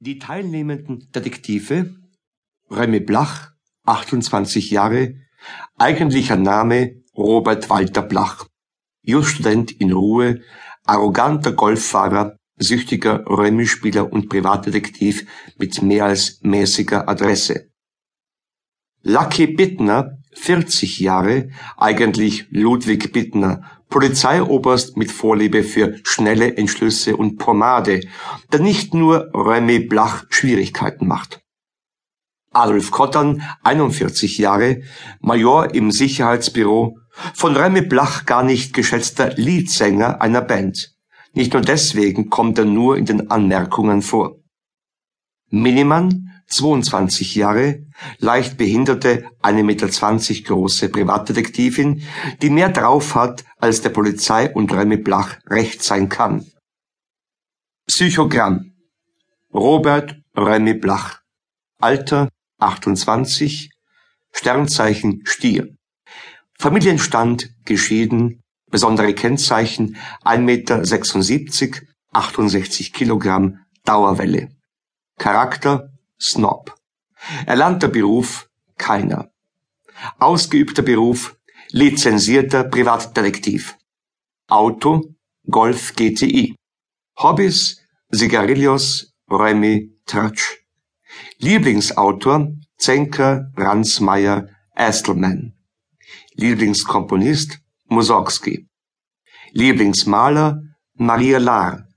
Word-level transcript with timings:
Die 0.00 0.18
teilnehmenden 0.18 1.10
Detektive 1.14 1.94
Remy 2.70 3.00
Blach, 3.00 3.52
28 3.84 4.70
Jahre, 4.70 5.14
eigentlicher 5.78 6.36
Name 6.36 7.02
Robert 7.16 7.70
Walter 7.70 8.02
Blach, 8.02 8.46
Juststudent 9.02 9.70
in 9.70 9.92
Ruhe, 9.92 10.40
arroganter 10.84 11.52
Golffahrer, 11.52 12.36
süchtiger 12.56 13.24
Remy-Spieler 13.26 14.12
und 14.12 14.28
Privatdetektiv 14.28 15.26
mit 15.58 15.82
mehr 15.82 16.06
als 16.06 16.40
mäßiger 16.42 17.08
Adresse. 17.08 17.70
Lucky 19.02 19.46
Bittner, 19.46 20.18
40 20.32 20.98
Jahre, 21.00 21.50
eigentlich 21.76 22.46
Ludwig 22.50 23.12
Bittner, 23.12 23.82
Polizeioberst 23.88 24.96
mit 24.96 25.12
Vorliebe 25.12 25.62
für 25.62 25.96
schnelle 26.04 26.56
Entschlüsse 26.56 27.16
und 27.16 27.38
Pomade, 27.38 28.00
der 28.52 28.60
nicht 28.60 28.94
nur 28.94 29.30
Remy 29.34 29.80
Blach 29.80 30.24
Schwierigkeiten 30.30 31.06
macht. 31.06 31.40
Adolf 32.52 32.90
Kottern, 32.90 33.42
41 33.62 34.38
Jahre, 34.38 34.82
Major 35.20 35.74
im 35.74 35.90
Sicherheitsbüro, 35.90 36.98
von 37.32 37.56
Remy 37.56 37.82
Blach 37.82 38.26
gar 38.26 38.42
nicht 38.42 38.74
geschätzter 38.74 39.34
Leadsänger 39.36 40.20
einer 40.20 40.40
Band. 40.40 40.94
Nicht 41.32 41.52
nur 41.52 41.62
deswegen 41.62 42.30
kommt 42.30 42.58
er 42.58 42.64
nur 42.64 42.96
in 42.96 43.06
den 43.06 43.30
Anmerkungen 43.30 44.02
vor. 44.02 44.36
Minimann, 45.50 46.30
22 46.46 47.34
Jahre, 47.34 47.84
leicht 48.18 48.56
behinderte, 48.56 49.24
1,20 49.42 49.62
Meter 49.62 50.42
große 50.48 50.88
Privatdetektivin, 50.88 52.02
die 52.42 52.50
mehr 52.50 52.68
drauf 52.68 53.14
hat, 53.14 53.44
als 53.58 53.80
der 53.82 53.90
Polizei 53.90 54.52
und 54.52 54.72
Remy 54.72 54.98
Blach 54.98 55.38
recht 55.46 55.82
sein 55.82 56.08
kann. 56.08 56.46
Psychogramm. 57.86 58.72
Robert 59.52 60.16
Remy 60.36 60.74
Blach. 60.74 61.20
Alter 61.78 62.28
28 62.58 63.70
Sternzeichen 64.32 65.22
Stier. 65.24 65.68
Familienstand 66.58 67.50
geschieden 67.64 68.42
besondere 68.74 69.14
Kennzeichen 69.14 69.96
1,76 70.24 70.40
Meter 70.40 71.86
68 72.12 72.92
Kilogramm 72.92 73.58
Dauerwelle. 73.84 74.48
Charakter 75.16 75.90
Snob. 76.20 76.74
Erlernter 77.46 77.88
Beruf 77.88 78.48
keiner. 78.76 79.30
Ausgeübter 80.18 80.82
Beruf 80.82 81.36
lizenzierter 81.70 82.64
Privatdetektiv. 82.64 83.76
Auto 84.48 85.14
Golf 85.46 85.94
GTI. 85.94 86.54
Hobbys 87.18 87.80
Sigarillos, 88.10 89.12
Remy, 89.28 89.90
Tratsch. 90.06 90.58
Lieblingsautor 91.38 92.48
Zenker, 92.76 93.50
Ransmayr, 93.56 94.48
Astelman. 94.74 95.54
Lieblingskomponist 96.34 97.58
Mussorgsky. 97.86 98.68
Lieblingsmaler 99.52 100.62
Maria 100.94 101.38
Lahr. 101.38 101.88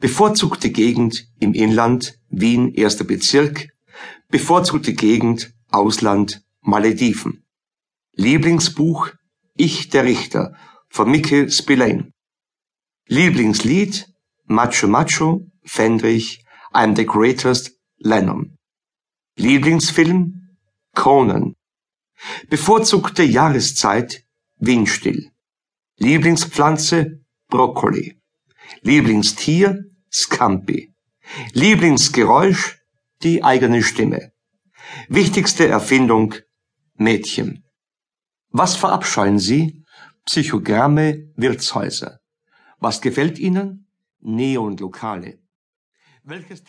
Bevorzugte 0.00 0.70
Gegend 0.70 1.26
im 1.38 1.54
Inland 1.54 2.18
Wien 2.28 2.72
erster 2.74 3.04
Bezirk, 3.04 3.68
bevorzugte 4.28 4.94
Gegend 4.94 5.52
Ausland 5.70 6.42
Malediven. 6.60 7.44
Lieblingsbuch 8.12 9.10
Ich 9.56 9.88
der 9.88 10.04
Richter 10.04 10.56
von 10.88 11.10
Mickey 11.10 11.50
Spillane. 11.50 12.12
Lieblingslied 13.08 14.06
Macho 14.46 14.88
Macho 14.88 15.46
Fendrich 15.64 16.44
I'm 16.72 16.96
the 16.96 17.04
Greatest 17.04 17.72
Lennon. 17.98 18.56
Lieblingsfilm 19.36 20.56
Conan. 20.94 21.54
Bevorzugte 22.48 23.22
Jahreszeit 23.22 24.24
Windstill. 24.58 25.30
Lieblingspflanze 25.98 27.20
Brokkoli. 27.48 28.18
Lieblingstier 28.82 29.84
Scampi. 30.12 30.94
Lieblingsgeräusch 31.52 32.78
die 33.22 33.42
eigene 33.42 33.82
Stimme. 33.82 34.32
Wichtigste 35.08 35.66
Erfindung 35.66 36.34
Mädchen. 36.94 37.64
Was 38.50 38.76
verabscheuen 38.76 39.38
Sie? 39.38 39.84
Psychogramme, 40.24 41.30
Wirtshäuser. 41.36 42.20
Was 42.78 43.00
gefällt 43.00 43.38
Ihnen? 43.38 43.88
Neonlokale. 44.20 45.38
Welches 46.22 46.64